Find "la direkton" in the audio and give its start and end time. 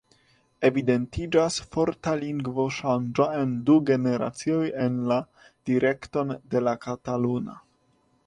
5.11-6.35